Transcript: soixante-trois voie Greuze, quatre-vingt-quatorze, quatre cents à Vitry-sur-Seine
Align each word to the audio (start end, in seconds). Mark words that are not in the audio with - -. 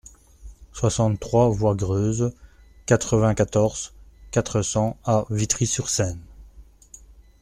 soixante-trois 0.73 1.49
voie 1.49 1.75
Greuze, 1.75 2.33
quatre-vingt-quatorze, 2.87 3.93
quatre 4.31 4.63
cents 4.63 4.97
à 5.03 5.25
Vitry-sur-Seine 5.29 6.17